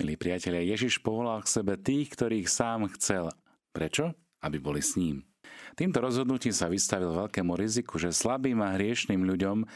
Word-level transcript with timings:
Milí 0.00 0.16
priatelia, 0.16 0.64
Ježiš 0.64 1.04
povolal 1.04 1.44
k 1.44 1.60
sebe 1.60 1.76
tých, 1.76 2.08
ktorých 2.16 2.48
sám 2.48 2.88
chcel. 2.96 3.28
Prečo? 3.76 4.16
Aby 4.40 4.56
boli 4.56 4.80
s 4.80 4.96
ním. 4.96 5.28
Týmto 5.76 6.00
rozhodnutím 6.00 6.56
sa 6.56 6.72
vystavil 6.72 7.12
veľkému 7.12 7.52
riziku, 7.52 8.00
že 8.00 8.08
slabým 8.08 8.64
a 8.64 8.80
hriešným 8.80 9.20
ľuďom 9.20 9.68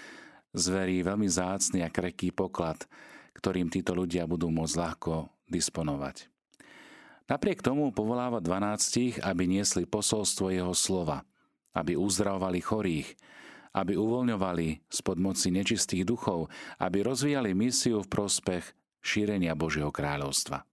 zverí 0.56 1.04
veľmi 1.04 1.28
zácný 1.28 1.84
a 1.84 1.92
kreký 1.92 2.32
poklad, 2.32 2.88
ktorým 3.36 3.68
títo 3.68 3.92
ľudia 3.92 4.24
budú 4.24 4.48
môcť 4.48 4.80
ľahko 4.80 5.28
disponovať. 5.52 6.32
Napriek 7.28 7.60
tomu 7.60 7.92
povoláva 7.92 8.40
dvanáctich, 8.40 9.20
aby 9.20 9.44
niesli 9.44 9.84
posolstvo 9.84 10.48
jeho 10.48 10.72
slova, 10.72 11.28
aby 11.76 12.00
uzdravovali 12.00 12.64
chorých, 12.64 13.12
aby 13.76 13.92
uvoľňovali 13.92 14.88
spod 14.88 15.20
moci 15.20 15.52
nečistých 15.52 16.08
duchov, 16.08 16.48
aby 16.80 17.04
rozvíjali 17.04 17.52
misiu 17.52 18.00
v 18.00 18.08
prospech 18.08 18.83
šírenia 19.04 19.52
Božieho 19.52 19.92
kráľovstva. 19.92 20.64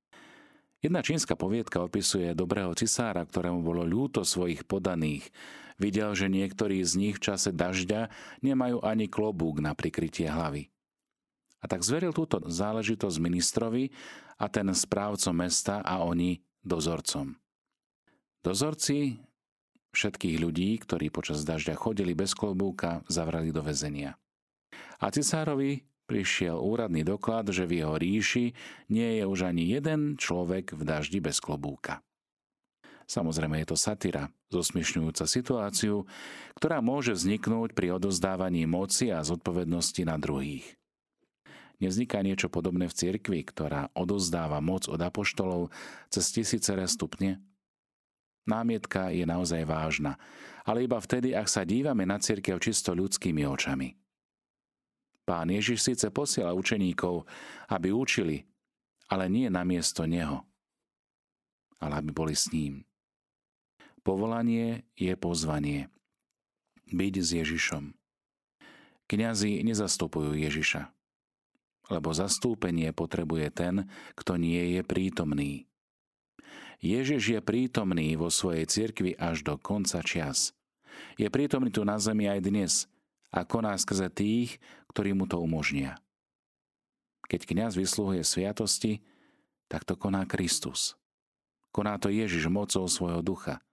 Jedna 0.82 1.06
čínska 1.06 1.38
poviedka 1.38 1.84
opisuje 1.86 2.34
dobrého 2.34 2.74
cisára, 2.74 3.22
ktorému 3.22 3.62
bolo 3.62 3.86
ľúto 3.86 4.26
svojich 4.26 4.66
podaných. 4.66 5.30
Videl, 5.78 6.18
že 6.18 6.26
niektorí 6.26 6.82
z 6.82 6.94
nich 6.98 7.16
v 7.22 7.26
čase 7.30 7.54
dažďa 7.54 8.10
nemajú 8.42 8.82
ani 8.82 9.06
klobúk 9.06 9.62
na 9.62 9.78
prikrytie 9.78 10.26
hlavy. 10.26 10.74
A 11.62 11.70
tak 11.70 11.86
zveril 11.86 12.10
túto 12.10 12.42
záležitosť 12.42 13.18
ministrovi 13.22 13.94
a 14.42 14.50
ten 14.50 14.66
správcom 14.74 15.38
mesta 15.38 15.86
a 15.86 16.02
oni 16.02 16.42
dozorcom. 16.66 17.38
Dozorci 18.42 19.22
všetkých 19.94 20.42
ľudí, 20.42 20.82
ktorí 20.82 21.14
počas 21.14 21.46
dažďa 21.46 21.78
chodili 21.78 22.18
bez 22.18 22.34
klobúka, 22.34 23.06
zavrali 23.06 23.54
do 23.54 23.62
väzenia. 23.62 24.18
A 24.98 25.14
cisárovi 25.14 25.86
prišiel 26.12 26.60
úradný 26.60 27.08
doklad, 27.08 27.48
že 27.56 27.64
v 27.64 27.80
jeho 27.80 27.96
ríši 27.96 28.52
nie 28.92 29.16
je 29.16 29.24
už 29.24 29.48
ani 29.48 29.72
jeden 29.72 30.20
človek 30.20 30.76
v 30.76 30.84
daždi 30.84 31.24
bez 31.24 31.40
klobúka. 31.40 32.04
Samozrejme 33.08 33.64
je 33.64 33.68
to 33.72 33.78
satyra, 33.80 34.28
zosmiešňujúca 34.52 35.24
situáciu, 35.24 36.04
ktorá 36.60 36.84
môže 36.84 37.16
vzniknúť 37.16 37.72
pri 37.72 37.96
odozdávaní 37.96 38.68
moci 38.68 39.08
a 39.08 39.24
zodpovednosti 39.24 40.04
na 40.04 40.20
druhých. 40.20 40.68
Nevzniká 41.80 42.20
niečo 42.24 42.52
podobné 42.52 42.92
v 42.92 42.96
cirkvi, 42.96 43.48
ktorá 43.48 43.88
odozdáva 43.96 44.60
moc 44.60 44.92
od 44.92 45.00
apoštolov 45.00 45.72
cez 46.12 46.28
tisícere 46.30 46.84
stupne? 46.92 47.40
Námietka 48.48 49.16
je 49.16 49.24
naozaj 49.24 49.64
vážna, 49.64 50.20
ale 50.68 50.84
iba 50.86 51.00
vtedy, 51.00 51.32
ak 51.32 51.48
sa 51.48 51.64
dívame 51.64 52.04
na 52.04 52.20
cirkev 52.20 52.60
čisto 52.60 52.92
ľudskými 52.92 53.48
očami. 53.48 54.01
Pán 55.24 55.54
Ježiš 55.54 55.86
síce 55.86 56.08
posiela 56.10 56.52
učeníkov, 56.58 57.30
aby 57.70 57.94
učili, 57.94 58.44
ale 59.08 59.30
nie 59.30 59.48
na 59.48 59.62
miesto 59.62 60.04
Neho, 60.10 60.44
ale 61.78 61.94
aby 62.02 62.10
boli 62.10 62.34
s 62.34 62.50
ním. 62.50 62.86
Povolanie 64.02 64.88
je 64.98 65.14
pozvanie. 65.14 65.94
Byť 66.90 67.14
s 67.22 67.30
Ježišom. 67.38 67.84
Kňazi 69.06 69.62
nezastupujú 69.62 70.34
Ježiša, 70.34 70.90
lebo 71.92 72.10
zastúpenie 72.16 72.90
potrebuje 72.96 73.48
ten, 73.54 73.76
kto 74.18 74.40
nie 74.42 74.80
je 74.80 74.82
prítomný. 74.82 75.70
Ježiš 76.82 77.38
je 77.38 77.40
prítomný 77.46 78.18
vo 78.18 78.34
svojej 78.34 78.66
cirkvi 78.66 79.14
až 79.20 79.46
do 79.46 79.54
konca 79.60 80.02
čias. 80.02 80.58
Je 81.14 81.30
prítomný 81.30 81.70
tu 81.70 81.86
na 81.86 82.02
zemi 82.02 82.26
aj 82.26 82.40
dnes 82.42 82.72
a 83.30 83.46
koná 83.46 83.78
skrze 83.78 84.10
tých, 84.10 84.58
ktorí 84.92 85.16
mu 85.16 85.26
to 85.26 85.40
umožnia. 85.40 85.96
Keď 87.32 87.48
kňaz 87.48 87.80
vysluhuje 87.80 88.28
sviatosti, 88.28 89.00
tak 89.72 89.88
to 89.88 89.96
koná 89.96 90.28
Kristus. 90.28 91.00
Koná 91.72 91.96
to 91.96 92.12
Ježiš 92.12 92.52
mocou 92.52 92.84
svojho 92.92 93.24
ducha. 93.24 93.64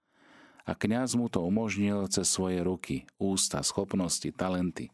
A 0.63 0.71
kňaz 0.71 1.19
mu 1.19 1.27
to 1.27 1.43
umožnil 1.43 2.07
cez 2.07 2.31
svoje 2.31 2.63
ruky, 2.63 3.03
ústa, 3.19 3.59
schopnosti, 3.59 4.31
talenty. 4.31 4.87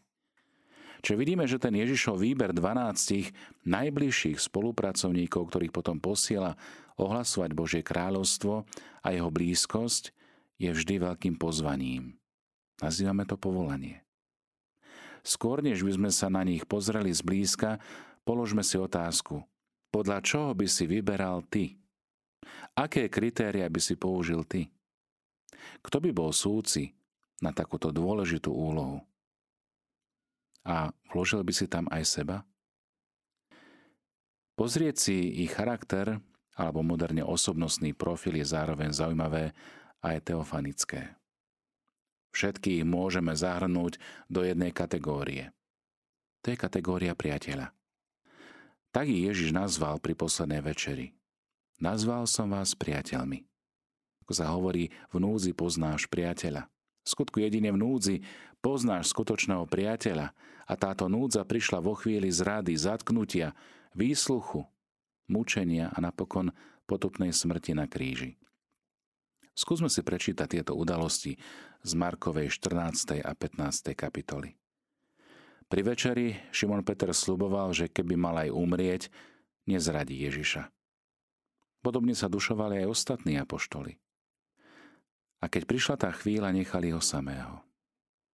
Čiže 1.05 1.19
vidíme, 1.21 1.45
že 1.45 1.61
ten 1.61 1.77
Ježišov 1.77 2.17
výber 2.17 2.49
12 2.49 3.29
najbližších 3.69 4.41
spolupracovníkov, 4.41 5.53
ktorých 5.53 5.69
potom 5.69 6.01
posiela 6.01 6.57
ohlasovať 6.97 7.51
Božie 7.53 7.81
kráľovstvo 7.85 8.65
a 9.05 9.07
jeho 9.13 9.29
blízkosť, 9.29 10.09
je 10.57 10.71
vždy 10.71 11.03
veľkým 11.03 11.35
pozvaním. 11.35 12.15
Nazývame 12.79 13.27
to 13.27 13.35
povolanie. 13.35 14.04
Skôr, 15.25 15.65
než 15.65 15.81
by 15.81 15.97
sme 15.97 16.11
sa 16.13 16.29
na 16.29 16.45
nich 16.45 16.61
pozreli 16.69 17.09
zblízka, 17.09 17.81
položme 18.21 18.61
si 18.61 18.77
otázku. 18.77 19.41
Podľa 19.89 20.21
čoho 20.21 20.53
by 20.53 20.69
si 20.69 20.85
vyberal 20.85 21.41
ty? 21.49 21.81
Aké 22.77 23.09
kritéria 23.09 23.65
by 23.65 23.81
si 23.81 23.97
použil 23.97 24.45
ty? 24.45 24.69
Kto 25.81 25.97
by 25.97 26.13
bol 26.13 26.29
súci 26.29 26.93
na 27.41 27.49
takúto 27.49 27.89
dôležitú 27.89 28.53
úlohu? 28.53 29.01
A 30.61 30.93
vložil 31.09 31.41
by 31.41 31.53
si 31.57 31.65
tam 31.65 31.89
aj 31.89 32.03
seba? 32.05 32.37
Pozrieť 34.53 34.95
si 35.09 35.41
ich 35.41 35.57
charakter 35.57 36.21
alebo 36.53 36.85
moderne 36.85 37.25
osobnostný 37.25 37.97
profil 37.97 38.39
je 38.39 38.45
zároveň 38.47 38.93
zaujímavé 38.93 39.51
aj 40.05 40.31
teofanické. 40.31 41.17
Všetkých 42.35 42.83
môžeme 42.83 43.31
zahrnúť 43.31 43.95
do 44.27 44.43
jednej 44.43 44.75
kategórie. 44.75 45.55
To 46.43 46.51
je 46.51 46.59
kategória 46.59 47.15
priateľa. 47.15 47.71
Tak 48.91 49.07
ich 49.07 49.31
Ježiš 49.31 49.55
nazval 49.55 50.03
pri 50.03 50.19
poslednej 50.19 50.59
večeri. 50.59 51.15
Nazval 51.79 52.27
som 52.27 52.51
vás 52.51 52.75
priateľmi. 52.75 53.47
Ako 54.27 54.33
sa 54.35 54.51
hovorí, 54.51 54.91
v 55.15 55.23
núdzi 55.23 55.55
poznáš 55.55 56.11
priateľa. 56.11 56.67
V 57.03 57.07
skutku 57.07 57.39
jedine 57.39 57.71
v 57.71 57.79
núdzi 57.79 58.15
poznáš 58.59 59.15
skutočného 59.15 59.63
priateľa 59.63 60.35
a 60.67 60.73
táto 60.75 61.07
núdza 61.07 61.47
prišla 61.47 61.79
vo 61.79 61.95
chvíli 61.95 62.27
zrady, 62.27 62.75
zatknutia, 62.75 63.55
výsluchu, 63.95 64.67
mučenia 65.31 65.87
a 65.95 66.03
napokon 66.03 66.51
potupnej 66.83 67.31
smrti 67.31 67.79
na 67.79 67.87
kríži. 67.87 68.35
Skúsme 69.55 69.87
si 69.87 70.03
prečítať 70.03 70.51
tieto 70.51 70.75
udalosti 70.75 71.39
z 71.79 71.91
Markovej 71.95 72.51
14. 72.51 73.23
a 73.23 73.31
15. 73.31 73.95
kapitoly. 73.95 74.51
Pri 75.71 75.81
večeri 75.81 76.35
Šimon 76.51 76.83
Peter 76.83 77.15
sluboval, 77.15 77.71
že 77.71 77.87
keby 77.87 78.19
mal 78.19 78.35
aj 78.43 78.51
umrieť, 78.51 79.03
nezradí 79.63 80.27
Ježiša. 80.27 80.67
Podobne 81.79 82.11
sa 82.19 82.27
dušovali 82.27 82.83
aj 82.83 82.91
ostatní 82.91 83.39
apoštoli. 83.39 83.95
A 85.39 85.47
keď 85.47 85.63
prišla 85.63 85.95
tá 86.03 86.11
chvíľa, 86.11 86.51
nechali 86.51 86.91
ho 86.91 86.99
samého, 86.99 87.63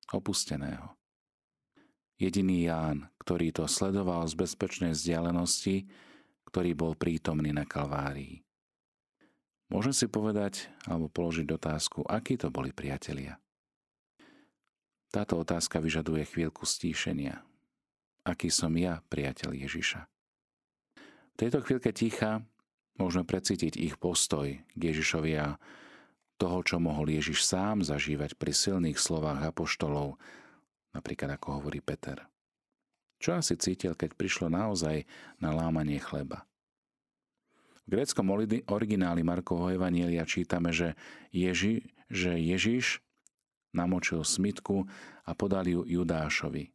opusteného. 0.10 0.98
Jediný 2.18 2.66
Ján, 2.66 3.14
ktorý 3.22 3.54
to 3.54 3.70
sledoval 3.70 4.26
z 4.26 4.42
bezpečnej 4.42 4.98
vzdialenosti, 4.98 5.86
ktorý 6.50 6.74
bol 6.74 6.98
prítomný 6.98 7.54
na 7.54 7.70
Kalvárii. 7.70 8.42
Môžem 9.72 9.96
si 9.96 10.12
povedať 10.12 10.68
alebo 10.84 11.08
položiť 11.08 11.48
otázku, 11.48 12.04
akí 12.04 12.36
to 12.36 12.52
boli 12.52 12.76
priatelia. 12.76 13.40
Táto 15.16 15.40
otázka 15.40 15.80
vyžaduje 15.80 16.28
chvíľku 16.28 16.68
stíšenia. 16.68 17.40
Aký 18.28 18.52
som 18.52 18.76
ja 18.76 19.00
priateľ 19.08 19.56
Ježiša? 19.56 20.04
V 21.32 21.36
tejto 21.40 21.64
chvíľke 21.64 21.96
ticha 21.96 22.44
môžeme 23.00 23.24
precítiť 23.24 23.80
ich 23.80 23.96
postoj 23.96 24.60
k 24.60 24.80
Ježišovi 24.80 25.32
a 25.40 25.56
toho, 26.36 26.60
čo 26.68 26.76
mohol 26.84 27.08
Ježiš 27.08 27.48
sám 27.48 27.80
zažívať 27.80 28.36
pri 28.36 28.52
silných 28.52 29.00
slovách 29.00 29.56
apoštolov, 29.56 30.20
napríklad 30.92 31.40
ako 31.40 31.64
hovorí 31.64 31.80
Peter. 31.80 32.28
Čo 33.24 33.40
asi 33.40 33.56
cítil, 33.56 33.96
keď 33.96 34.20
prišlo 34.20 34.52
naozaj 34.52 35.08
na 35.40 35.56
lámanie 35.56 36.02
chleba? 36.02 36.44
Gréckom 37.92 38.32
origináli 38.72 39.20
Markovho 39.20 39.68
Evanielia 39.68 40.24
čítame, 40.24 40.72
že, 40.72 40.96
Ježi, 41.36 41.92
že 42.08 42.40
Ježiš 42.40 43.04
namočil 43.76 44.24
smitku 44.24 44.88
a 45.28 45.36
podal 45.36 45.68
ju 45.68 45.84
Judášovi, 45.84 46.72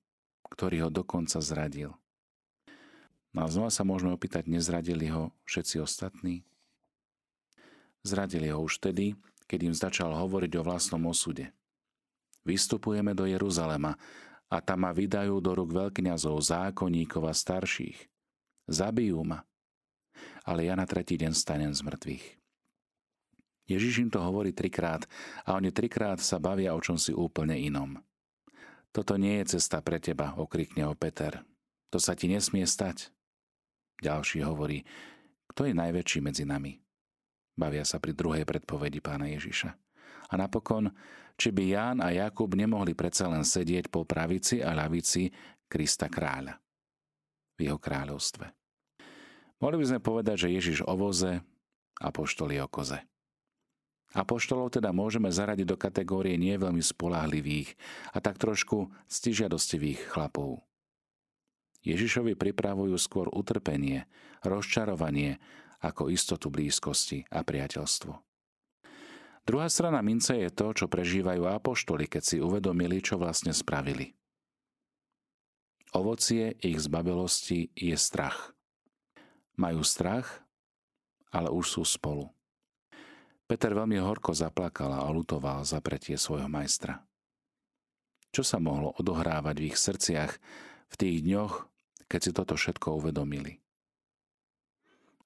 ktorý 0.52 0.76
ho 0.84 0.90
dokonca 0.92 1.40
zradil. 1.40 1.96
No 3.32 3.44
a 3.44 3.48
znova 3.48 3.72
sa 3.72 3.80
môžeme 3.80 4.12
opýtať, 4.12 4.44
nezradili 4.44 5.08
ho 5.08 5.32
všetci 5.48 5.80
ostatní? 5.80 6.44
Zradili 8.04 8.52
ho 8.52 8.60
už 8.60 8.84
tedy, 8.84 9.16
keď 9.48 9.72
im 9.72 9.74
začal 9.74 10.12
hovoriť 10.12 10.52
o 10.60 10.66
vlastnom 10.68 11.00
osude. 11.08 11.48
Vystupujeme 12.44 13.16
do 13.16 13.24
Jeruzalema 13.24 13.96
a 14.52 14.56
tam 14.60 14.84
ma 14.84 14.92
vydajú 14.92 15.40
do 15.40 15.56
rúk 15.56 15.72
veľkňazov, 15.72 16.44
zákonníkov 16.44 17.24
a 17.24 17.32
starších. 17.32 18.04
Zabijú 18.68 19.24
ma 19.24 19.48
ale 20.46 20.70
ja 20.70 20.78
na 20.78 20.86
tretí 20.86 21.18
deň 21.18 21.34
stanem 21.34 21.74
z 21.74 21.82
mŕtvych. 21.82 22.26
Ježiš 23.66 24.06
im 24.06 24.10
to 24.14 24.22
hovorí 24.22 24.54
trikrát 24.54 25.10
a 25.42 25.58
oni 25.58 25.74
trikrát 25.74 26.22
sa 26.22 26.38
bavia 26.38 26.70
o 26.72 26.80
čom 26.80 26.94
si 26.94 27.10
úplne 27.10 27.58
inom. 27.58 27.98
Toto 28.94 29.18
nie 29.18 29.42
je 29.42 29.58
cesta 29.58 29.82
pre 29.82 29.98
teba, 29.98 30.38
okrikne 30.38 30.86
ho 30.86 30.94
Peter. 30.94 31.42
To 31.90 31.98
sa 31.98 32.14
ti 32.14 32.30
nesmie 32.30 32.62
stať. 32.62 33.10
Ďalší 33.98 34.46
hovorí, 34.46 34.86
Kto 35.56 35.66
je 35.66 35.74
najväčší 35.74 36.20
medzi 36.20 36.44
nami? 36.44 36.76
Bavia 37.56 37.84
sa 37.88 37.96
pri 37.96 38.12
druhej 38.12 38.44
predpovedi 38.44 39.00
pána 39.00 39.32
Ježiša. 39.32 39.70
A 40.28 40.34
napokon, 40.36 40.92
či 41.38 41.48
by 41.48 41.64
Ján 41.64 41.98
a 42.04 42.12
Jakub 42.12 42.52
nemohli 42.52 42.92
predsa 42.92 43.30
len 43.30 43.40
sedieť 43.40 43.88
po 43.88 44.04
pravici 44.04 44.60
a 44.60 44.76
ľavici 44.76 45.32
Krista 45.64 46.12
kráľa 46.12 46.60
v 47.56 47.72
jeho 47.72 47.80
kráľovstve. 47.80 48.55
Mohli 49.60 49.76
by 49.80 49.86
sme 49.88 50.00
povedať, 50.04 50.36
že 50.46 50.52
Ježiš 50.52 50.78
o 50.84 50.94
voze, 50.96 51.40
apoštoli 52.00 52.60
o 52.60 52.68
koze. 52.68 53.00
Apoštolov 54.16 54.72
teda 54.72 54.96
môžeme 54.96 55.28
zaradiť 55.28 55.66
do 55.68 55.76
kategórie 55.76 56.40
nie 56.40 56.56
veľmi 56.56 56.80
spolahlivých 56.80 57.76
a 58.16 58.24
tak 58.24 58.40
trošku 58.40 58.88
stižiadostivých 59.12 60.08
chlapov. 60.08 60.64
Ježišovi 61.84 62.34
pripravujú 62.34 62.96
skôr 62.96 63.28
utrpenie, 63.30 64.08
rozčarovanie 64.42 65.38
ako 65.84 66.08
istotu 66.08 66.48
blízkosti 66.48 67.28
a 67.28 67.44
priateľstvo. 67.44 68.12
Druhá 69.46 69.70
strana 69.70 70.02
mince 70.02 70.34
je 70.34 70.50
to, 70.50 70.74
čo 70.74 70.86
prežívajú 70.90 71.46
apoštoli, 71.46 72.10
keď 72.10 72.22
si 72.24 72.36
uvedomili, 72.42 72.98
čo 72.98 73.14
vlastne 73.14 73.54
spravili. 73.54 74.16
Ovocie 75.94 76.58
ich 76.58 76.82
zbabelosti 76.82 77.70
je 77.78 77.94
strach. 77.94 78.55
Majú 79.56 79.80
strach, 79.80 80.44
ale 81.32 81.48
už 81.52 81.80
sú 81.80 81.82
spolu. 81.84 82.28
Peter 83.46 83.70
veľmi 83.70 83.96
horko 84.02 84.34
zaplakal 84.34 84.90
a 84.90 85.06
olutoval 85.06 85.62
zapretie 85.62 86.18
svojho 86.18 86.50
majstra. 86.50 87.06
Čo 88.34 88.42
sa 88.42 88.58
mohlo 88.58 88.92
odohrávať 88.98 89.56
v 89.56 89.66
ich 89.70 89.78
srdciach 89.78 90.32
v 90.90 90.94
tých 90.98 91.22
dňoch, 91.22 91.54
keď 92.10 92.20
si 92.20 92.30
toto 92.34 92.54
všetko 92.58 93.00
uvedomili. 93.00 93.62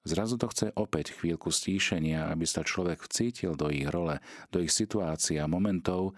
Zrazu 0.01 0.37
to 0.37 0.49
chce 0.49 0.73
opäť 0.73 1.13
chvíľku 1.13 1.53
stíšenia, 1.53 2.29
aby 2.33 2.45
sa 2.49 2.65
človek 2.65 3.05
vcítil 3.05 3.53
do 3.53 3.69
ich 3.69 3.85
role, 3.85 4.17
do 4.49 4.57
ich 4.57 4.73
situácií 4.73 5.37
a 5.37 5.45
momentov, 5.45 6.17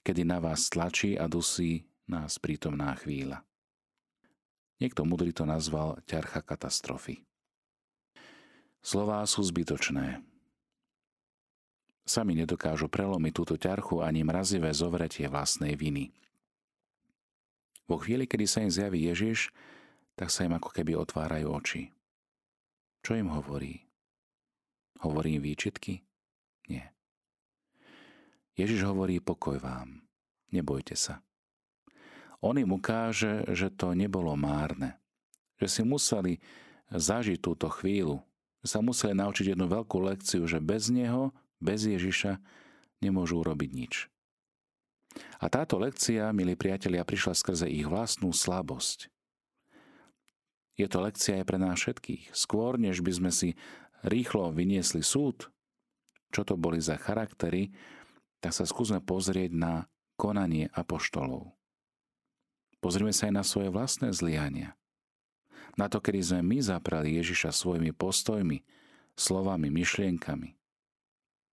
kedy 0.00 0.24
na 0.24 0.40
vás 0.40 0.72
tlačí 0.72 1.20
a 1.20 1.28
dusí 1.28 1.84
nás 2.08 2.40
prítomná 2.40 2.96
chvíľa. 2.96 3.44
Niekto 4.80 5.04
mudrý 5.04 5.36
to 5.36 5.44
nazval 5.44 6.00
ťarcha 6.08 6.40
katastrofy. 6.40 7.20
Slová 8.80 9.20
sú 9.28 9.44
zbytočné. 9.44 10.24
Sami 12.08 12.32
nedokážu 12.34 12.88
prelomiť 12.88 13.32
túto 13.36 13.54
ťarchu 13.60 14.00
ani 14.00 14.24
mrazivé 14.24 14.72
zovretie 14.72 15.28
vlastnej 15.28 15.76
viny. 15.76 16.10
Vo 17.86 18.00
chvíli, 18.00 18.24
kedy 18.24 18.44
sa 18.48 18.64
im 18.64 18.72
zjaví 18.72 19.06
Ježiš, 19.06 19.52
tak 20.16 20.32
sa 20.32 20.48
im 20.48 20.56
ako 20.56 20.72
keby 20.72 20.96
otvárajú 20.96 21.48
oči. 21.52 21.82
Čo 23.04 23.16
im 23.16 23.28
hovorí? 23.30 23.84
Hovorí 25.00 25.36
im 25.36 25.42
výčitky? 25.44 26.04
Nie. 26.68 26.92
Ježiš 28.56 28.84
hovorí 28.84 29.18
pokoj 29.22 29.56
vám, 29.56 30.04
nebojte 30.52 30.92
sa. 30.92 31.24
On 32.40 32.56
im 32.56 32.72
ukáže, 32.72 33.44
že 33.52 33.68
to 33.72 33.92
nebolo 33.92 34.32
márne, 34.36 34.96
že 35.60 35.68
si 35.68 35.82
museli 35.84 36.40
zažiť 36.92 37.38
túto 37.40 37.68
chvíľu, 37.68 38.24
sa 38.64 38.84
museli 38.84 39.16
naučiť 39.16 39.56
jednu 39.56 39.66
veľkú 39.68 39.96
lekciu, 40.00 40.44
že 40.44 40.60
bez 40.60 40.92
Neho, 40.92 41.32
bez 41.60 41.88
Ježiša, 41.88 42.40
nemôžu 43.00 43.40
urobiť 43.40 43.70
nič. 43.72 43.94
A 45.40 45.50
táto 45.50 45.80
lekcia, 45.80 46.30
milí 46.30 46.54
priatelia, 46.54 47.02
prišla 47.02 47.34
skrze 47.34 47.66
ich 47.66 47.88
vlastnú 47.88 48.30
slabosť. 48.30 49.10
Je 50.78 50.86
to 50.88 51.02
lekcia 51.02 51.42
aj 51.42 51.44
pre 51.44 51.58
nás 51.60 51.76
všetkých. 51.76 52.32
Skôr, 52.32 52.80
než 52.80 53.04
by 53.04 53.12
sme 53.12 53.30
si 53.34 53.58
rýchlo 54.06 54.48
vyniesli 54.54 55.04
súd, 55.04 55.52
čo 56.30 56.46
to 56.46 56.54
boli 56.56 56.80
za 56.80 56.96
charaktery, 56.96 57.74
tak 58.40 58.56
sa 58.56 58.64
skúsme 58.64 59.04
pozrieť 59.04 59.52
na 59.52 59.72
konanie 60.16 60.72
apoštolov. 60.72 61.52
Pozrime 62.80 63.12
sa 63.12 63.28
aj 63.28 63.34
na 63.36 63.44
svoje 63.44 63.68
vlastné 63.68 64.08
zliania. 64.16 64.79
Na 65.78 65.86
to, 65.86 66.02
kedy 66.02 66.20
sme 66.22 66.40
my 66.42 66.58
zaprali 66.62 67.18
Ježiša 67.18 67.54
svojimi 67.54 67.94
postojmi, 67.94 68.64
slovami, 69.14 69.68
myšlienkami, 69.70 70.56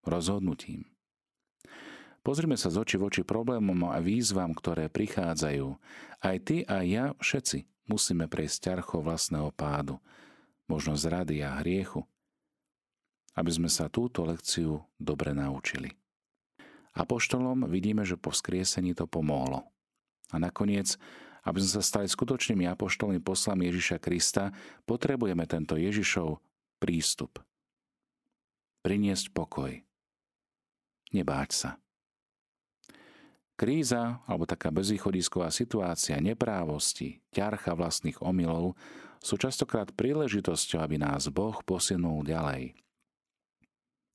rozhodnutím. 0.07 0.87
Pozrime 2.27 2.59
sa 2.59 2.75
z 2.75 2.83
oči 2.83 2.97
voči 2.99 3.23
problémom 3.23 3.87
a 3.87 4.03
výzvam, 4.03 4.51
ktoré 4.51 4.91
prichádzajú. 4.91 5.79
Aj 6.19 6.37
ty 6.43 6.67
a 6.67 6.83
ja, 6.83 7.15
všetci 7.23 7.87
musíme 7.87 8.27
prejsť 8.27 8.57
ťarcho 8.71 8.99
vlastného 8.99 9.55
pádu, 9.55 10.03
možno 10.67 10.99
zrady 10.99 11.47
a 11.47 11.63
hriechu, 11.63 12.03
aby 13.39 13.51
sme 13.53 13.71
sa 13.71 13.87
túto 13.87 14.27
lekciu 14.27 14.83
dobre 14.99 15.39
naučili. 15.39 15.95
Apoštolom 16.97 17.69
vidíme, 17.71 18.03
že 18.03 18.19
po 18.19 18.35
vzkriesení 18.35 18.97
to 18.97 19.05
pomohlo. 19.07 19.69
A 20.33 20.43
nakoniec, 20.43 20.99
aby 21.47 21.59
sme 21.63 21.79
sa 21.79 21.83
stali 21.83 22.11
skutočnými 22.11 22.67
apoštolmi 22.67 23.23
poslami 23.23 23.71
Ježiša 23.71 24.03
Krista, 24.03 24.51
potrebujeme 24.83 25.47
tento 25.47 25.79
Ježišov 25.79 26.43
prístup. 26.83 27.39
Priniesť 28.83 29.31
pokoj. 29.31 29.79
Nebáť 31.15 31.51
sa. 31.55 31.71
Kríza 33.57 34.21
alebo 34.29 34.45
taká 34.45 34.69
bezvýchodisková 34.69 35.49
situácia 35.49 36.21
neprávosti, 36.21 37.25
ťarcha 37.33 37.73
vlastných 37.73 38.21
omylov 38.21 38.77
sú 39.25 39.41
častokrát 39.41 39.89
príležitosťou, 39.97 40.85
aby 40.85 41.01
nás 41.01 41.33
Boh 41.33 41.57
posunul 41.65 42.21
ďalej. 42.21 42.77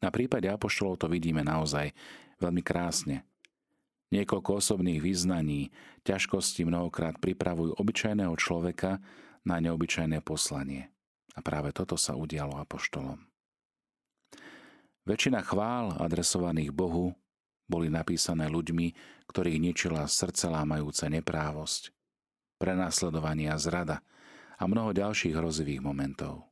Na 0.01 0.13
prípade 0.13 0.45
apoštolov 0.45 1.01
to 1.01 1.07
vidíme 1.09 1.41
naozaj 1.41 1.89
veľmi 2.37 2.61
krásne. 2.61 3.25
Niekoľko 4.11 4.59
osobných 4.59 4.99
vyznaní, 4.99 5.71
ťažkosti 6.03 6.67
mnohokrát 6.67 7.15
pripravujú 7.23 7.79
obyčajného 7.79 8.35
človeka 8.35 8.99
na 9.47 9.63
neobyčajné 9.63 10.19
poslanie. 10.19 10.91
A 11.31 11.39
práve 11.39 11.71
toto 11.71 11.95
sa 11.95 12.19
udialo 12.19 12.59
apoštolom. 12.59 13.23
Väčšina 15.07 15.41
chvál 15.41 15.95
adresovaných 15.97 16.75
Bohu 16.75 17.15
boli 17.71 17.87
napísané 17.87 18.51
ľuďmi, 18.51 18.93
ktorých 19.31 19.63
ničila 19.63 20.03
srdce 20.05 20.51
lámajúca 20.51 21.07
neprávosť, 21.07 21.95
prenasledovanie 22.59 23.47
a 23.47 23.57
zrada 23.57 24.03
a 24.59 24.69
mnoho 24.69 24.93
ďalších 24.93 25.33
hrozivých 25.33 25.81
momentov. 25.81 26.51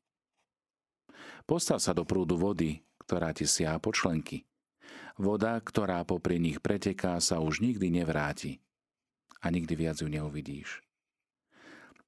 Postav 1.45 1.77
sa 1.83 1.94
do 1.94 2.07
prúdu 2.07 2.39
vody, 2.39 2.81
ktorá 3.06 3.35
ti 3.35 3.45
siaha 3.45 3.78
po 3.78 3.94
členky. 3.94 4.48
Voda, 5.19 5.59
ktorá 5.59 6.07
popri 6.07 6.40
nich 6.40 6.64
preteká, 6.64 7.19
sa 7.19 7.44
už 7.44 7.59
nikdy 7.59 7.92
nevráti 7.92 8.64
a 9.44 9.52
nikdy 9.52 9.76
viac 9.76 9.99
ju 9.99 10.07
neuvidíš. 10.07 10.80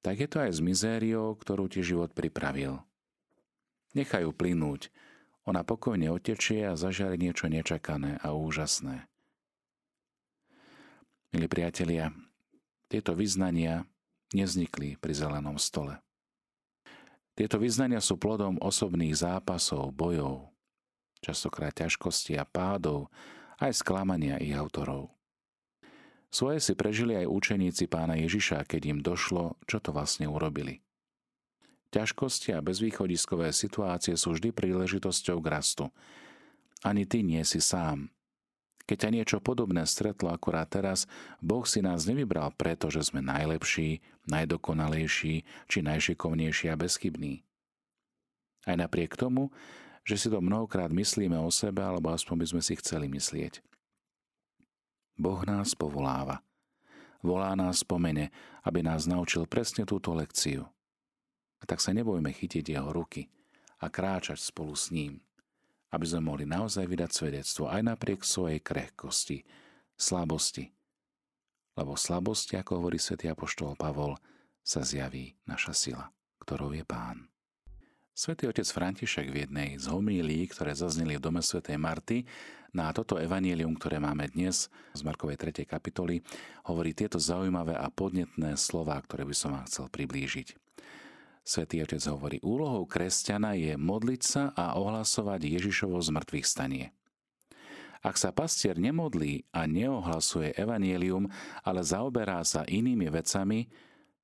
Tak 0.00 0.16
je 0.16 0.28
to 0.32 0.40
aj 0.40 0.56
s 0.56 0.60
mizériou, 0.64 1.36
ktorú 1.36 1.68
ti 1.68 1.84
život 1.84 2.16
pripravil. 2.16 2.80
Nechajú 3.92 4.32
plynúť, 4.32 4.88
ona 5.44 5.60
pokojne 5.60 6.08
otečie 6.08 6.64
a 6.64 6.78
zažare 6.80 7.20
niečo 7.20 7.52
nečakané 7.52 8.16
a 8.24 8.32
úžasné. 8.32 9.04
Milí 11.36 11.48
priatelia, 11.52 12.16
tieto 12.88 13.12
vyznania 13.12 13.84
nevznikli 14.32 14.96
pri 14.96 15.12
zelenom 15.12 15.60
stole. 15.60 16.00
Tieto 17.36 17.60
vyznania 17.60 18.00
sú 18.00 18.16
plodom 18.16 18.56
osobných 18.60 19.16
zápasov, 19.16 19.92
bojov, 19.92 20.51
častokrát 21.22 21.72
ťažkosti 21.72 22.36
a 22.36 22.44
pádov, 22.44 23.08
aj 23.62 23.78
sklamania 23.78 24.42
ich 24.42 24.52
autorov. 24.58 25.14
Svoje 26.32 26.58
si 26.64 26.72
prežili 26.74 27.14
aj 27.14 27.30
učeníci 27.30 27.86
pána 27.86 28.18
Ježiša, 28.18 28.66
keď 28.66 28.82
im 28.90 28.98
došlo, 29.04 29.54
čo 29.68 29.78
to 29.78 29.94
vlastne 29.94 30.26
urobili. 30.26 30.82
Ťažkosti 31.92 32.56
a 32.56 32.64
bezvýchodiskové 32.64 33.52
situácie 33.52 34.16
sú 34.16 34.32
vždy 34.32 34.48
príležitosťou 34.50 35.44
k 35.44 35.50
rastu. 35.52 35.84
Ani 36.80 37.04
ty 37.04 37.20
nie 37.20 37.44
si 37.44 37.60
sám. 37.60 38.08
Keď 38.88 38.96
ťa 38.96 39.10
niečo 39.12 39.38
podobné 39.44 39.84
stretlo 39.84 40.32
akurát 40.32 40.66
teraz, 40.72 41.04
Boh 41.38 41.62
si 41.68 41.84
nás 41.84 42.08
nevybral 42.08 42.50
preto, 42.56 42.88
že 42.88 43.04
sme 43.04 43.20
najlepší, 43.22 44.02
najdokonalejší 44.26 45.34
či 45.44 45.78
najšikovnejší 45.84 46.66
a 46.72 46.80
bezchybní. 46.80 47.44
Aj 48.64 48.74
napriek 48.74 49.14
tomu, 49.14 49.52
že 50.02 50.18
si 50.18 50.28
to 50.30 50.42
mnohokrát 50.42 50.90
myslíme 50.90 51.38
o 51.38 51.50
sebe, 51.50 51.82
alebo 51.82 52.10
aspoň 52.10 52.36
by 52.42 52.46
sme 52.56 52.62
si 52.62 52.74
chceli 52.78 53.06
myslieť. 53.06 53.62
Boh 55.16 55.40
nás 55.46 55.74
povoláva. 55.78 56.42
Volá 57.22 57.54
nás 57.54 57.86
po 57.86 58.02
mene, 58.02 58.34
aby 58.66 58.82
nás 58.82 59.06
naučil 59.06 59.46
presne 59.46 59.86
túto 59.86 60.10
lekciu– 60.10 60.66
a 61.62 61.64
tak 61.64 61.78
sa 61.78 61.94
nebojme 61.94 62.34
chytiť 62.34 62.74
jeho 62.74 62.90
ruky 62.90 63.30
a 63.78 63.86
kráčať 63.86 64.42
spolu 64.42 64.74
s 64.74 64.90
ním, 64.90 65.22
aby 65.94 66.02
sme 66.02 66.26
mohli 66.26 66.44
naozaj 66.44 66.82
vydať 66.90 67.10
svedectvo 67.14 67.70
aj 67.70 67.86
napriek 67.86 68.26
svojej 68.26 68.58
krehkosti, 68.58 69.46
slabosti. 69.94 70.74
Lebo 71.78 71.94
slabosti, 71.94 72.58
ako 72.58 72.82
hovorí 72.82 72.98
svätý 72.98 73.30
apoštol 73.30 73.78
Pavol, 73.78 74.18
sa 74.60 74.82
zjaví 74.82 75.38
naša 75.46 75.72
sila, 75.72 76.04
ktorou 76.42 76.74
je 76.74 76.84
Pán. 76.84 77.31
Svetý 78.12 78.44
otec 78.44 78.68
František 78.68 79.32
v 79.32 79.48
jednej 79.48 79.80
z 79.80 79.88
homílií, 79.88 80.44
ktoré 80.52 80.76
zazneli 80.76 81.16
v 81.16 81.24
dome 81.24 81.40
svätej 81.40 81.80
Marty, 81.80 82.28
na 82.76 82.92
toto 82.92 83.16
evanílium, 83.16 83.72
ktoré 83.72 83.96
máme 84.04 84.28
dnes 84.28 84.68
z 84.92 85.00
Markovej 85.00 85.40
3. 85.40 85.64
kapitoly, 85.64 86.20
hovorí 86.68 86.92
tieto 86.92 87.16
zaujímavé 87.16 87.72
a 87.72 87.88
podnetné 87.88 88.60
slova, 88.60 89.00
ktoré 89.00 89.24
by 89.24 89.32
som 89.32 89.56
vám 89.56 89.64
chcel 89.64 89.88
priblížiť. 89.88 90.52
Svetý 91.40 91.80
otec 91.80 92.04
hovorí, 92.12 92.36
úlohou 92.44 92.84
kresťana 92.84 93.56
je 93.56 93.80
modliť 93.80 94.20
sa 94.20 94.52
a 94.52 94.76
ohlasovať 94.76 95.48
Ježišovo 95.48 95.96
zmrtvých 95.96 96.44
stanie. 96.44 96.92
Ak 98.04 98.20
sa 98.20 98.28
pastier 98.28 98.76
nemodlí 98.76 99.48
a 99.56 99.64
neohlasuje 99.64 100.52
evanielium, 100.60 101.32
ale 101.64 101.80
zaoberá 101.80 102.44
sa 102.44 102.68
inými 102.68 103.08
vecami, 103.08 103.72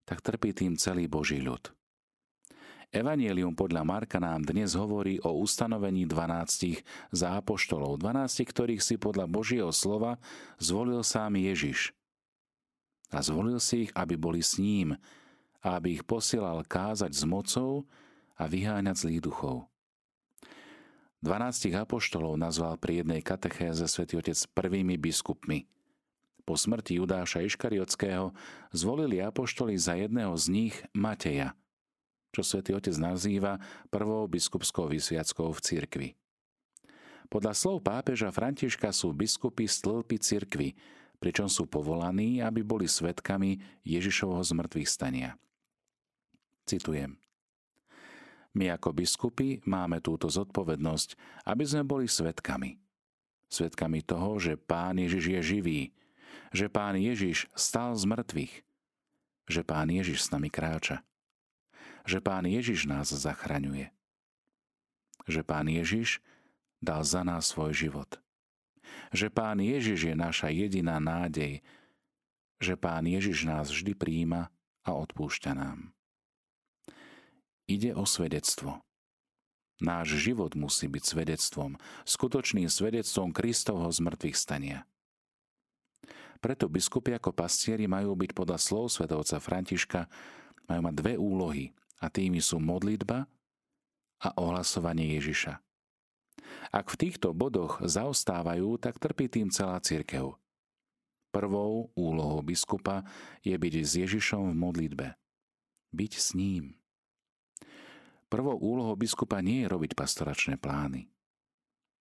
tak 0.05 0.21
trpí 0.21 0.53
tým 0.53 0.77
celý 0.77 1.09
Boží 1.09 1.41
ľud. 1.41 1.78
Evangelium 2.89 3.53
podľa 3.53 3.85
Marka 3.85 4.17
nám 4.17 4.49
dnes 4.49 4.73
hovorí 4.73 5.21
o 5.21 5.37
ustanovení 5.45 6.09
12 6.09 6.81
za 7.13 7.37
apoštolov, 7.37 8.01
12, 8.01 8.49
ktorých 8.49 8.81
si 8.81 8.97
podľa 8.97 9.29
Božieho 9.29 9.69
slova 9.77 10.17
zvolil 10.57 11.05
sám 11.05 11.37
Ježiš. 11.37 11.93
A 13.13 13.21
zvolil 13.21 13.61
si 13.61 13.89
ich, 13.89 13.93
aby 13.93 14.17
boli 14.17 14.41
s 14.41 14.57
ním 14.57 14.97
a 15.61 15.77
aby 15.77 16.01
ich 16.01 16.05
posielal 16.09 16.65
kázať 16.65 17.13
s 17.13 17.29
mocou 17.29 17.85
a 18.41 18.49
vyháňať 18.49 19.05
zlých 19.05 19.21
duchov. 19.21 19.69
12 21.21 21.77
apoštolov 21.77 22.41
nazval 22.41 22.81
pri 22.81 23.05
jednej 23.05 23.21
katechéze 23.21 23.85
svätý 23.85 24.17
Otec 24.17 24.41
prvými 24.57 24.97
biskupmi. 24.97 25.69
Po 26.49 26.57
smrti 26.57 27.05
Judáša 27.05 27.45
Iškariotského 27.45 28.33
zvolili 28.73 29.21
apoštoli 29.21 29.77
za 29.77 29.93
jedného 29.93 30.33
z 30.41 30.47
nich 30.49 30.77
Mateja– 30.97 31.53
čo 32.33 32.45
svätý 32.45 32.77
Otec 32.77 32.95
nazýva 33.01 33.57
prvou 33.89 34.29
biskupskou 34.29 34.89
vysviackou 34.89 35.49
v 35.53 35.61
cirkvi. 35.65 36.09
Podľa 37.29 37.53
slov 37.53 37.85
pápeža 37.85 38.33
Františka 38.33 38.89
sú 38.89 39.13
biskupy 39.13 39.69
stĺpy 39.69 40.17
cirkvy, 40.17 40.69
pričom 41.21 41.51
sú 41.51 41.69
povolaní, 41.69 42.41
aby 42.41 42.65
boli 42.65 42.89
svetkami 42.89 43.61
Ježišovho 43.85 44.41
zmrtvých 44.41 44.89
stania. 44.89 45.37
Citujem. 46.65 47.21
My 48.57 48.73
ako 48.73 48.97
biskupy 48.97 49.61
máme 49.69 50.01
túto 50.01 50.33
zodpovednosť, 50.33 51.09
aby 51.53 51.65
sme 51.69 51.85
boli 51.85 52.09
svetkami. 52.09 52.81
Svetkami 53.49 54.05
toho, 54.05 54.41
že 54.41 54.57
Pán 54.57 54.97
Ježiš 55.01 55.25
je 55.37 55.41
živý, 55.41 55.81
že 56.53 56.73
Pán 56.73 56.97
Ježiš 56.97 57.49
stal 57.53 57.93
z 57.97 58.09
mŕtvych, 58.09 58.55
že 59.49 59.61
Pán 59.65 59.89
Ježiš 59.93 60.29
s 60.29 60.33
nami 60.33 60.49
kráča 60.49 61.05
že 62.09 62.25
Pán 62.25 62.49
Ježiš 62.49 62.89
nás 62.89 63.13
zachraňuje. 63.13 63.93
Že 65.29 65.45
Pán 65.45 65.69
Ježiš 65.69 66.25
dal 66.81 67.05
za 67.05 67.21
nás 67.21 67.53
svoj 67.53 67.77
život. 67.77 68.17
Že 69.13 69.29
Pán 69.29 69.61
Ježiš 69.61 70.09
je 70.09 70.15
naša 70.17 70.49
jediná 70.49 70.97
nádej. 70.97 71.61
Že 72.65 72.81
Pán 72.81 73.05
Ježiš 73.05 73.45
nás 73.45 73.69
vždy 73.69 73.93
príjima 73.93 74.49
a 74.89 74.97
odpúšťa 74.97 75.53
nám. 75.53 75.93
Ide 77.69 77.93
o 77.93 78.09
svedectvo. 78.09 78.81
Náš 79.85 80.17
život 80.17 80.57
musí 80.57 80.89
byť 80.89 81.05
svedectvom, 81.05 81.77
skutočným 82.09 82.73
svedectvom 82.73 83.37
Kristovho 83.37 83.87
zmrtvých 83.93 84.35
stania. 84.35 84.89
Preto 86.41 86.73
biskupy 86.73 87.21
ako 87.21 87.37
pastieri 87.37 87.85
majú 87.85 88.17
byť 88.17 88.31
podľa 88.33 88.59
slov 88.59 88.91
svetovca 88.97 89.37
Františka 89.39 90.09
majú 90.67 90.81
mať 90.89 90.95
dve 90.97 91.15
úlohy 91.21 91.77
a 91.99 92.07
tými 92.11 92.39
sú 92.39 92.63
modlitba 92.63 93.27
a 94.19 94.29
ohlasovanie 94.39 95.19
Ježiša. 95.19 95.59
Ak 96.73 96.93
v 96.93 97.09
týchto 97.09 97.35
bodoch 97.37 97.81
zaostávajú, 97.83 98.81
tak 98.81 98.99
trpí 98.99 99.29
tým 99.29 99.49
celá 99.53 99.79
církev. 99.81 100.37
Prvou 101.29 101.93
úlohou 101.93 102.41
biskupa 102.41 103.05
je 103.45 103.53
byť 103.53 103.75
s 103.85 103.93
Ježišom 104.01 104.53
v 104.53 104.57
modlitbe. 104.57 105.09
Byť 105.93 106.13
s 106.17 106.29
ním. 106.33 106.77
Prvou 108.29 108.57
úlohou 108.57 108.97
biskupa 108.97 109.41
nie 109.41 109.65
je 109.65 109.73
robiť 109.73 109.93
pastoračné 109.97 110.61
plány. 110.61 111.09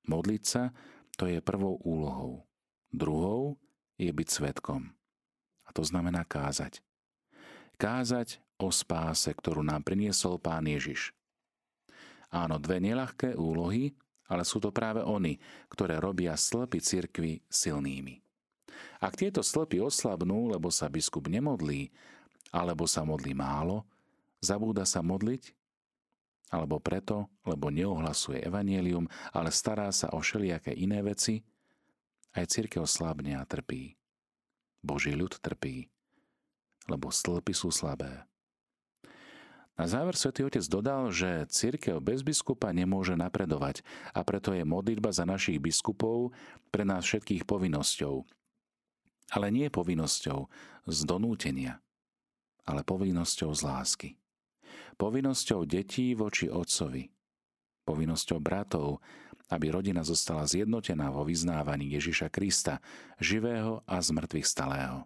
Modliť 0.08 0.44
sa 0.44 0.72
to 1.18 1.25
je 1.27 1.42
prvou 1.42 1.82
úlohou. 1.82 2.46
Druhou 2.94 3.58
je 3.98 4.12
byť 4.13 4.27
svetkom. 4.30 4.94
A 5.68 5.70
to 5.74 5.84
znamená 5.84 6.24
kázať. 6.24 6.86
Kázať 7.77 8.41
o 8.57 8.74
spáse, 8.74 9.29
ktorú 9.29 9.62
nám 9.62 9.86
priniesol 9.86 10.41
Pán 10.41 10.65
Ježiš. 10.65 11.13
Áno, 12.34 12.57
dve 12.57 12.81
nelahké 12.81 13.38
úlohy, 13.38 13.93
ale 14.27 14.43
sú 14.43 14.60
to 14.60 14.74
práve 14.74 15.05
oni, 15.05 15.39
ktoré 15.69 16.01
robia 16.01 16.34
slpy 16.34 16.81
cirkvy 16.81 17.34
silnými. 17.48 18.19
Ak 18.98 19.15
tieto 19.15 19.46
slpy 19.46 19.79
oslabnú, 19.79 20.51
lebo 20.51 20.74
sa 20.74 20.89
biskup 20.89 21.29
nemodlí, 21.29 21.93
alebo 22.50 22.89
sa 22.89 23.05
modlí 23.05 23.38
málo, 23.38 23.86
zabúda 24.41 24.84
sa 24.84 25.05
modliť, 25.05 25.53
alebo 26.50 26.79
preto, 26.79 27.27
lebo 27.43 27.69
neohlasuje 27.69 28.41
evanielium, 28.41 29.05
ale 29.36 29.51
stará 29.51 29.91
sa 29.91 30.10
o 30.15 30.19
všelijaké 30.24 30.72
iné 30.74 31.03
veci, 31.03 31.43
aj 32.34 32.57
církev 32.57 32.84
slabne 32.89 33.36
a 33.36 33.43
trpí. 33.43 33.93
Boží 34.81 35.12
ľud 35.13 35.36
trpí, 35.41 35.89
lebo 36.88 37.12
stĺpy 37.12 37.53
sú 37.53 37.70
slabé. 37.70 38.27
Na 39.77 39.86
záver 39.86 40.17
svätý 40.17 40.41
Otec 40.41 40.65
dodal, 40.65 41.13
že 41.13 41.46
církev 41.53 42.01
bez 42.01 42.25
biskupa 42.25 42.74
nemôže 42.74 43.13
napredovať 43.13 43.86
a 44.10 44.25
preto 44.25 44.50
je 44.50 44.65
modlitba 44.65 45.13
za 45.13 45.22
našich 45.22 45.62
biskupov 45.62 46.34
pre 46.74 46.82
nás 46.82 47.06
všetkých 47.06 47.46
povinnosťou. 47.46 48.25
Ale 49.38 49.53
nie 49.53 49.70
povinnosťou 49.70 50.50
z 50.89 51.00
donútenia, 51.06 51.77
ale 52.65 52.82
povinnosťou 52.82 53.53
z 53.53 53.62
lásky. 53.62 54.10
Povinnosťou 54.98 55.70
detí 55.70 56.17
voči 56.17 56.50
otcovi. 56.50 57.13
Povinnosťou 57.86 58.41
bratov, 58.41 58.98
aby 59.53 59.70
rodina 59.70 60.01
zostala 60.01 60.50
zjednotená 60.50 61.13
vo 61.13 61.22
vyznávaní 61.22 61.94
Ježiša 61.94 62.34
Krista, 62.34 62.82
živého 63.22 63.86
a 63.86 64.01
zmrtvých 64.01 64.48
stalého. 64.50 65.06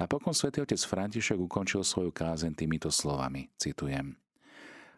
Napokon 0.00 0.32
svätý 0.32 0.64
otec 0.64 0.80
František 0.80 1.36
ukončil 1.36 1.84
svoju 1.84 2.08
kázen 2.08 2.56
týmito 2.56 2.88
slovami, 2.88 3.52
citujem. 3.60 4.16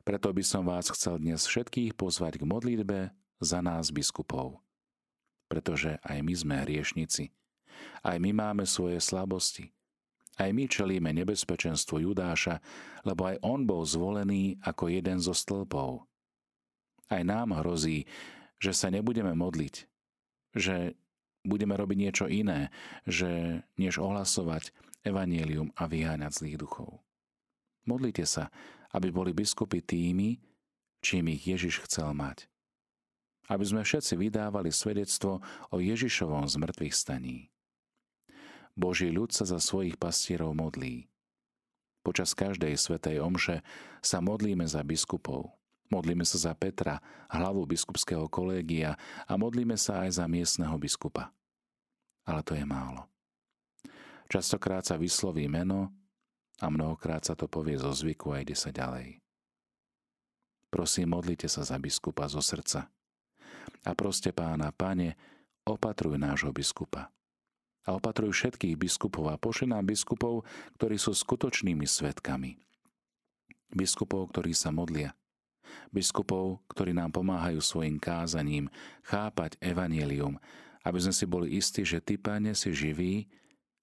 Preto 0.07 0.31
by 0.31 0.47
som 0.47 0.63
vás 0.63 0.95
chcel 0.95 1.19
dnes 1.19 1.43
všetkých 1.43 1.99
pozvať 1.99 2.39
k 2.39 2.47
modlitbe 2.47 3.11
za 3.43 3.59
nás 3.67 3.91
biskupov. 3.91 4.63
Pretože 5.51 5.99
aj 6.07 6.23
my 6.23 6.35
sme 6.39 6.55
hriešnici. 6.63 7.35
Aj 8.07 8.15
my 8.15 8.31
máme 8.31 8.63
svoje 8.63 9.03
slabosti. 9.03 9.75
Aj 10.39 10.55
my 10.55 10.71
čelíme 10.71 11.11
nebezpečenstvu 11.11 12.07
Judáša, 12.07 12.63
lebo 13.03 13.27
aj 13.27 13.43
on 13.43 13.67
bol 13.67 13.83
zvolený 13.83 14.63
ako 14.63 14.87
jeden 14.87 15.19
zo 15.19 15.35
stĺpov. 15.35 16.07
Aj 17.11 17.27
nám 17.27 17.59
hrozí, 17.59 18.07
že 18.63 18.71
sa 18.71 18.87
nebudeme 18.87 19.35
modliť, 19.35 19.75
že 20.55 20.95
budeme 21.43 21.75
robiť 21.75 21.99
niečo 21.99 22.27
iné, 22.31 22.71
že 23.03 23.63
než 23.75 23.99
ohlasovať 23.99 24.71
evanielium 25.03 25.71
a 25.75 25.87
vyháňať 25.91 26.33
zlých 26.43 26.59
duchov. 26.63 27.03
Modlite 27.87 28.27
sa, 28.27 28.51
aby 28.95 29.11
boli 29.11 29.35
biskupy 29.35 29.83
tými, 29.83 30.39
čím 31.03 31.35
ich 31.35 31.43
Ježiš 31.47 31.83
chcel 31.87 32.15
mať. 32.15 32.47
Aby 33.51 33.65
sme 33.67 33.83
všetci 33.83 34.15
vydávali 34.15 34.71
svedectvo 34.71 35.43
o 35.75 35.77
Ježišovom 35.83 36.47
zmrtvých 36.47 36.95
staní. 36.95 37.51
Boží 38.73 39.13
ľud 39.13 39.35
sa 39.35 39.45
za 39.45 39.61
svojich 39.61 40.01
pastierov 40.01 40.57
modlí. 40.57 41.11
Počas 42.03 42.33
každej 42.33 42.75
svetej 42.79 43.21
omše 43.21 43.61
sa 44.01 44.19
modlíme 44.25 44.65
za 44.65 44.81
biskupov. 44.81 45.53
Modlíme 45.93 46.25
sa 46.25 46.41
za 46.41 46.53
Petra, 46.57 47.05
hlavu 47.29 47.69
biskupského 47.69 48.25
kolégia 48.33 48.97
a 49.29 49.37
modlíme 49.37 49.77
sa 49.77 50.09
aj 50.09 50.23
za 50.23 50.25
miestneho 50.25 50.73
biskupa. 50.81 51.29
Ale 52.25 52.41
to 52.41 52.57
je 52.57 52.65
málo. 52.65 53.12
Častokrát 54.33 54.81
sa 54.81 54.97
vysloví 54.97 55.45
meno 55.45 55.93
a 56.57 56.73
mnohokrát 56.73 57.21
sa 57.21 57.37
to 57.37 57.53
povie 57.53 57.77
zo 57.77 57.93
zvyku 57.93 58.33
a 58.33 58.41
ide 58.41 58.57
sa 58.57 58.73
ďalej. 58.73 59.21
Prosím, 60.73 61.13
modlite 61.13 61.53
sa 61.53 61.69
za 61.69 61.77
biskupa 61.77 62.25
zo 62.33 62.41
srdca. 62.41 62.89
A 63.85 63.93
proste 63.93 64.33
pána, 64.33 64.73
pane, 64.73 65.21
opatruj 65.69 66.17
nášho 66.17 66.49
biskupa. 66.49 67.13
A 67.85 67.93
opatruj 67.93 68.33
všetkých 68.33 68.81
biskupov 68.81 69.29
a 69.29 69.37
pošli 69.37 69.69
nám 69.69 69.85
biskupov, 69.85 70.49
ktorí 70.81 70.97
sú 70.97 71.13
skutočnými 71.13 71.85
svetkami. 71.85 72.57
Biskupov, 73.69 74.33
ktorí 74.33 74.57
sa 74.57 74.73
modlia. 74.73 75.13
Biskupov, 75.93 76.65
ktorí 76.73 76.97
nám 76.97 77.13
pomáhajú 77.13 77.61
svojim 77.61 78.01
kázaním 78.01 78.73
chápať 79.05 79.61
evanelium, 79.61 80.41
aby 80.89 80.99
sme 81.05 81.13
si 81.13 81.29
boli 81.29 81.53
istí, 81.61 81.85
že 81.85 82.01
Ty, 82.01 82.17
Pane, 82.17 82.57
si 82.57 82.73
živý 82.73 83.29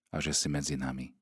a 0.09 0.17
že 0.21 0.33
si 0.33 0.49
medzi 0.49 0.75
nami. 0.75 1.13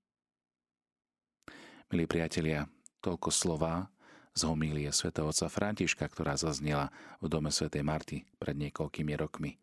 Milí 1.88 2.04
priatelia, 2.04 2.68
toľko 3.00 3.32
slova 3.32 3.88
z 4.36 4.44
homílie 4.44 4.92
svätého 4.92 5.26
otca 5.28 5.48
Františka, 5.48 6.06
ktorá 6.06 6.36
zaznela 6.36 6.92
v 7.24 7.32
dome 7.32 7.50
svätej 7.50 7.82
Marty 7.82 8.28
pred 8.38 8.54
niekoľkými 8.60 9.14
rokmi. 9.16 9.56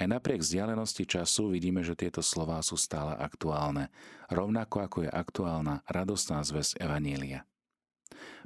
Aj 0.00 0.08
napriek 0.08 0.40
vzdialenosti 0.40 1.04
času 1.04 1.52
vidíme, 1.52 1.84
že 1.84 1.92
tieto 1.92 2.24
slová 2.24 2.56
sú 2.64 2.80
stále 2.80 3.12
aktuálne, 3.20 3.92
rovnako 4.32 4.80
ako 4.80 4.98
je 5.04 5.10
aktuálna 5.12 5.84
radostná 5.84 6.40
zväzť 6.40 6.80
Evanília. 6.80 7.44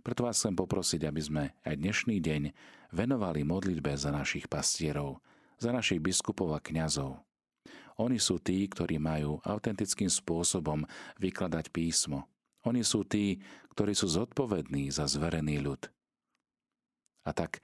Preto 0.03 0.27
vás 0.27 0.43
chcem 0.43 0.59
poprosiť, 0.59 1.07
aby 1.07 1.23
sme 1.23 1.45
aj 1.63 1.79
dnešný 1.79 2.19
deň 2.19 2.43
venovali 2.91 3.47
modlitbe 3.47 3.95
za 3.95 4.11
našich 4.11 4.51
pastierov, 4.51 5.23
za 5.63 5.71
našich 5.71 6.03
biskupov 6.03 6.59
a 6.59 6.61
kňazov. 6.61 7.23
Oni 8.01 8.19
sú 8.19 8.43
tí, 8.43 8.67
ktorí 8.67 8.99
majú 8.99 9.39
autentickým 9.47 10.11
spôsobom 10.11 10.83
vykladať 11.23 11.71
písmo. 11.71 12.27
Oni 12.67 12.83
sú 12.83 13.07
tí, 13.07 13.39
ktorí 13.77 13.95
sú 13.95 14.11
zodpovední 14.11 14.91
za 14.91 15.07
zverený 15.07 15.63
ľud. 15.63 15.87
A 17.25 17.31
tak, 17.31 17.63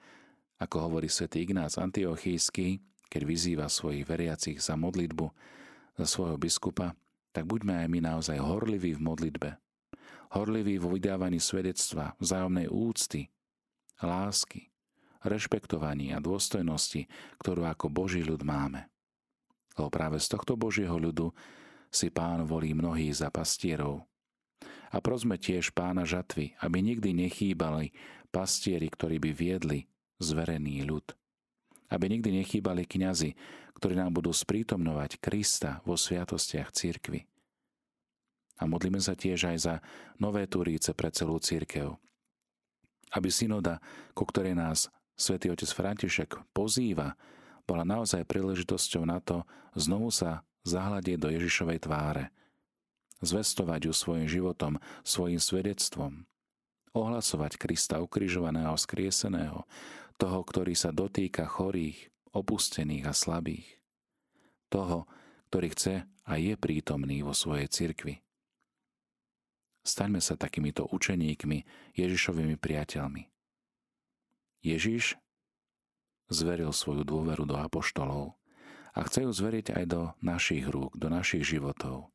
ako 0.61 0.87
hovorí 0.87 1.11
svätý 1.11 1.43
Ignác 1.43 1.75
Antiochísky, 1.75 2.79
keď 3.11 3.21
vyzýva 3.27 3.67
svojich 3.67 4.07
veriacich 4.07 4.63
za 4.63 4.79
modlitbu 4.79 5.27
za 5.99 6.05
svojho 6.07 6.39
biskupa, 6.39 6.95
tak 7.35 7.43
buďme 7.43 7.83
aj 7.83 7.87
my 7.91 7.99
naozaj 7.99 8.37
horliví 8.39 8.95
v 8.95 9.03
modlitbe. 9.03 9.49
Horliví 10.31 10.79
vo 10.79 10.95
vydávaní 10.95 11.43
svedectva, 11.43 12.15
vzájomnej 12.23 12.71
úcty, 12.71 13.27
lásky, 13.99 14.71
rešpektovaní 15.27 16.15
a 16.15 16.23
dôstojnosti, 16.23 17.11
ktorú 17.43 17.67
ako 17.67 17.91
Boží 17.91 18.23
ľud 18.23 18.47
máme. 18.47 18.87
Lebo 19.79 19.89
práve 19.91 20.17
z 20.19 20.27
tohto 20.31 20.59
Božieho 20.59 20.95
ľudu 20.95 21.31
si 21.91 22.11
pán 22.11 22.43
volí 22.47 22.75
mnohých 22.75 23.23
za 23.23 23.29
pastierov. 23.31 24.07
A 24.91 24.99
prosme 24.99 25.39
tiež 25.39 25.71
pána 25.71 26.03
žatvy, 26.03 26.55
aby 26.59 26.77
nikdy 26.83 27.15
nechýbali 27.15 27.95
pastieri, 28.31 28.91
ktorí 28.91 29.19
by 29.23 29.31
viedli 29.31 29.79
zverený 30.19 30.83
ľud 30.83 31.15
aby 31.91 32.05
nikdy 32.07 32.41
nechýbali 32.41 32.87
kňazi, 32.87 33.35
ktorí 33.75 33.99
nám 33.99 34.15
budú 34.15 34.31
sprítomnovať 34.31 35.19
Krista 35.19 35.83
vo 35.83 35.99
sviatostiach 35.99 36.71
církvy. 36.71 37.27
A 38.63 38.69
modlíme 38.69 39.03
sa 39.03 39.13
tiež 39.13 39.51
aj 39.51 39.57
za 39.59 39.75
nové 40.15 40.47
turíce 40.47 40.95
pre 40.95 41.11
celú 41.11 41.37
církev. 41.37 41.99
Aby 43.11 43.27
synoda, 43.27 43.83
ku 44.15 44.23
ktorej 44.23 44.55
nás 44.55 44.87
svätý 45.19 45.51
otec 45.51 45.67
František 45.67 46.55
pozýva, 46.55 47.19
bola 47.71 47.87
naozaj 47.87 48.27
príležitosťou 48.27 49.07
na 49.07 49.23
to 49.23 49.47
znovu 49.79 50.11
sa 50.11 50.43
zahľadieť 50.67 51.17
do 51.23 51.31
Ježišovej 51.31 51.87
tváre, 51.87 52.27
zvestovať 53.23 53.87
ju 53.87 53.93
svojim 53.95 54.27
životom, 54.27 54.83
svojim 55.07 55.39
svedectvom, 55.39 56.27
ohlasovať 56.91 57.55
Krista 57.55 58.03
ukrižovaného 58.03 58.75
skrieseného, 58.75 59.63
toho, 60.19 60.39
ktorý 60.43 60.75
sa 60.75 60.91
dotýka 60.91 61.47
chorých, 61.47 62.11
opustených 62.35 63.07
a 63.07 63.13
slabých, 63.15 63.79
toho, 64.67 65.07
ktorý 65.47 65.71
chce 65.71 65.95
a 66.27 66.33
je 66.35 66.59
prítomný 66.59 67.23
vo 67.23 67.31
svojej 67.31 67.71
cirkvi. 67.71 68.19
Staňme 69.87 70.19
sa 70.19 70.35
takýmito 70.35 70.91
učeníkmi, 70.91 71.65
Ježišovými 71.95 72.59
priateľmi. 72.59 73.31
Ježiš 74.61 75.17
zveril 76.31 76.71
svoju 76.71 77.03
dôveru 77.03 77.43
do 77.43 77.59
apoštolov 77.59 78.39
a 78.95 79.03
chce 79.03 79.27
ju 79.27 79.31
zveriť 79.31 79.75
aj 79.75 79.85
do 79.85 80.01
našich 80.23 80.63
rúk, 80.65 80.95
do 80.95 81.11
našich 81.11 81.43
životov. 81.43 82.09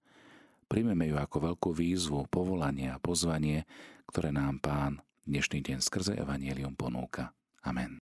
Príjmeme 0.67 1.07
ju 1.07 1.21
ako 1.21 1.53
veľkú 1.53 1.71
výzvu, 1.71 2.27
povolanie 2.27 2.91
a 2.91 2.99
pozvanie, 2.99 3.69
ktoré 4.09 4.35
nám 4.35 4.59
Pán 4.59 5.05
dnešný 5.29 5.63
deň 5.63 5.79
skrze 5.85 6.17
Evangelium 6.17 6.75
ponúka. 6.75 7.37
Amen. 7.63 8.03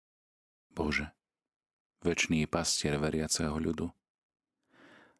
Bože, 0.74 1.12
väčší 2.02 2.48
pastier 2.50 2.98
veriaceho 2.98 3.54
ľudu, 3.54 3.92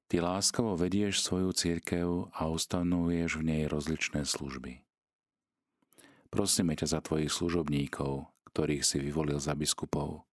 Ty 0.08 0.24
láskavo 0.24 0.72
vedieš 0.72 1.20
svoju 1.20 1.52
církev 1.52 2.32
a 2.32 2.48
ustanovuješ 2.48 3.44
v 3.44 3.44
nej 3.44 3.62
rozličné 3.68 4.24
služby. 4.24 4.80
Prosíme 6.32 6.72
ťa 6.72 6.96
za 6.96 7.00
tvojich 7.04 7.28
služobníkov, 7.28 8.24
ktorých 8.48 8.88
si 8.88 9.04
vyvolil 9.04 9.36
za 9.36 9.52
biskupov. 9.52 10.27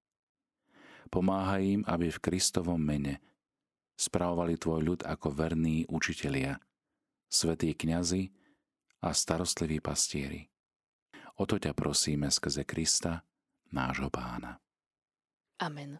Pomáhaj 1.10 1.64
im, 1.64 1.82
aby 1.86 2.12
v 2.12 2.22
Kristovom 2.22 2.82
mene 2.82 3.22
spravovali 3.96 4.60
tvoj 4.60 4.82
ľud 4.84 5.00
ako 5.08 5.32
verní 5.32 5.88
učitelia, 5.88 6.60
svetí 7.32 7.72
kňazi 7.72 8.32
a 9.06 9.16
starostliví 9.16 9.80
pastieri. 9.80 10.48
O 11.40 11.44
to 11.48 11.60
ťa 11.60 11.76
prosíme 11.76 12.32
skrze 12.32 12.64
Krista, 12.64 13.24
nášho 13.72 14.08
pána. 14.12 14.60
Amen. 15.60 16.00